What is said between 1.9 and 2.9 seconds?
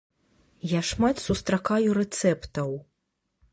рэцэптаў.